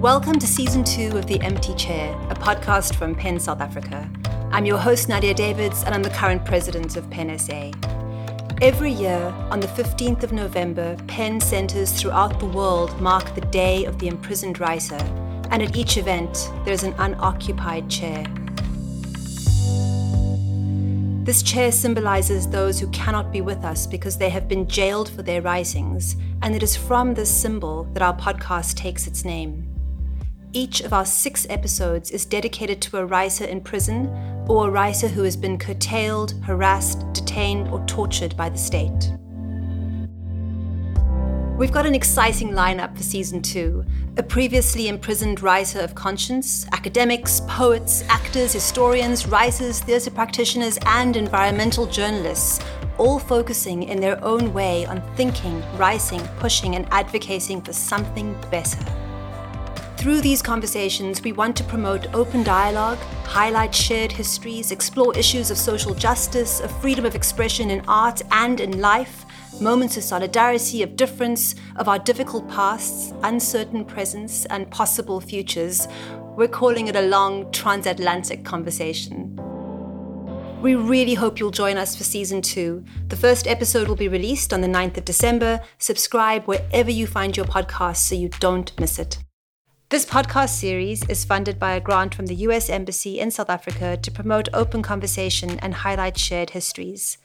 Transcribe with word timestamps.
Welcome 0.00 0.38
to 0.38 0.46
season 0.46 0.82
two 0.82 1.18
of 1.18 1.26
The 1.26 1.38
Empty 1.42 1.74
Chair, 1.74 2.18
a 2.30 2.34
podcast 2.34 2.94
from 2.94 3.14
PEN 3.14 3.38
South 3.38 3.60
Africa. 3.60 4.10
I'm 4.50 4.64
your 4.64 4.78
host, 4.78 5.10
Nadia 5.10 5.34
Davids, 5.34 5.84
and 5.84 5.94
I'm 5.94 6.02
the 6.02 6.08
current 6.08 6.42
president 6.46 6.96
of 6.96 7.10
PEN 7.10 7.38
SA. 7.38 7.70
Every 8.62 8.92
year, 8.92 9.26
on 9.50 9.60
the 9.60 9.66
15th 9.66 10.22
of 10.22 10.32
November, 10.32 10.96
PEN 11.06 11.38
centres 11.38 11.92
throughout 11.92 12.40
the 12.40 12.46
world 12.46 12.98
mark 12.98 13.34
the 13.34 13.42
Day 13.42 13.84
of 13.84 13.98
the 13.98 14.08
Imprisoned 14.08 14.58
Writer, 14.58 14.96
and 15.50 15.62
at 15.62 15.76
each 15.76 15.98
event, 15.98 16.50
there's 16.64 16.82
an 16.82 16.94
unoccupied 16.96 17.90
chair. 17.90 18.24
This 21.24 21.42
chair 21.42 21.70
symbolizes 21.70 22.48
those 22.48 22.80
who 22.80 22.88
cannot 22.88 23.30
be 23.30 23.42
with 23.42 23.66
us 23.66 23.86
because 23.86 24.16
they 24.16 24.30
have 24.30 24.48
been 24.48 24.66
jailed 24.66 25.10
for 25.10 25.20
their 25.20 25.42
writings, 25.42 26.16
and 26.40 26.56
it 26.56 26.62
is 26.62 26.74
from 26.74 27.12
this 27.12 27.30
symbol 27.30 27.84
that 27.92 28.02
our 28.02 28.16
podcast 28.16 28.76
takes 28.76 29.06
its 29.06 29.26
name. 29.26 29.69
Each 30.52 30.80
of 30.80 30.92
our 30.92 31.06
six 31.06 31.46
episodes 31.48 32.10
is 32.10 32.24
dedicated 32.24 32.82
to 32.82 32.96
a 32.96 33.06
writer 33.06 33.44
in 33.44 33.60
prison 33.60 34.08
or 34.48 34.66
a 34.66 34.70
writer 34.70 35.06
who 35.06 35.22
has 35.22 35.36
been 35.36 35.56
curtailed, 35.56 36.34
harassed, 36.42 37.04
detained, 37.12 37.68
or 37.68 37.84
tortured 37.86 38.36
by 38.36 38.48
the 38.48 38.58
state. 38.58 39.12
We've 41.56 41.70
got 41.70 41.86
an 41.86 41.94
exciting 41.94 42.50
lineup 42.50 42.96
for 42.96 43.04
season 43.04 43.42
two. 43.42 43.84
A 44.16 44.24
previously 44.24 44.88
imprisoned 44.88 45.40
writer 45.40 45.78
of 45.78 45.94
conscience, 45.94 46.66
academics, 46.72 47.42
poets, 47.46 48.02
actors, 48.08 48.52
historians, 48.52 49.28
writers, 49.28 49.78
theatre 49.78 50.10
practitioners, 50.10 50.80
and 50.84 51.16
environmental 51.16 51.86
journalists, 51.86 52.58
all 52.98 53.20
focusing 53.20 53.84
in 53.84 54.00
their 54.00 54.22
own 54.24 54.52
way 54.52 54.84
on 54.86 55.00
thinking, 55.14 55.62
writing, 55.76 56.26
pushing, 56.38 56.74
and 56.74 56.88
advocating 56.90 57.60
for 57.62 57.72
something 57.72 58.34
better. 58.50 58.99
Through 60.00 60.22
these 60.22 60.40
conversations, 60.40 61.22
we 61.22 61.32
want 61.32 61.54
to 61.56 61.64
promote 61.64 62.14
open 62.14 62.42
dialogue, 62.42 62.96
highlight 63.24 63.74
shared 63.74 64.10
histories, 64.10 64.72
explore 64.72 65.14
issues 65.14 65.50
of 65.50 65.58
social 65.58 65.94
justice, 65.94 66.58
of 66.60 66.70
freedom 66.80 67.04
of 67.04 67.14
expression 67.14 67.68
in 67.68 67.82
art 67.86 68.22
and 68.32 68.60
in 68.60 68.80
life, 68.80 69.26
moments 69.60 69.98
of 69.98 70.02
solidarity, 70.02 70.82
of 70.82 70.96
difference, 70.96 71.54
of 71.76 71.86
our 71.86 71.98
difficult 71.98 72.48
pasts, 72.48 73.12
uncertain 73.24 73.84
presents, 73.84 74.46
and 74.46 74.70
possible 74.70 75.20
futures. 75.20 75.86
We're 76.34 76.48
calling 76.48 76.88
it 76.88 76.96
a 76.96 77.02
long 77.02 77.52
transatlantic 77.52 78.42
conversation. 78.42 79.36
We 80.62 80.76
really 80.76 81.12
hope 81.12 81.38
you'll 81.38 81.50
join 81.50 81.76
us 81.76 81.94
for 81.94 82.04
season 82.04 82.40
two. 82.40 82.86
The 83.08 83.16
first 83.16 83.46
episode 83.46 83.86
will 83.86 83.96
be 83.96 84.08
released 84.08 84.54
on 84.54 84.62
the 84.62 84.66
9th 84.66 84.96
of 84.96 85.04
December. 85.04 85.60
Subscribe 85.76 86.46
wherever 86.46 86.90
you 86.90 87.06
find 87.06 87.36
your 87.36 87.44
podcast 87.44 87.96
so 87.96 88.14
you 88.14 88.30
don't 88.40 88.72
miss 88.80 88.98
it. 88.98 89.18
This 89.90 90.06
podcast 90.06 90.50
series 90.50 91.02
is 91.08 91.24
funded 91.24 91.58
by 91.58 91.72
a 91.72 91.80
grant 91.80 92.14
from 92.14 92.26
the 92.26 92.46
US 92.46 92.70
Embassy 92.70 93.18
in 93.18 93.32
South 93.32 93.50
Africa 93.50 93.96
to 93.96 94.10
promote 94.12 94.48
open 94.54 94.82
conversation 94.82 95.58
and 95.58 95.74
highlight 95.74 96.16
shared 96.16 96.50
histories. 96.50 97.18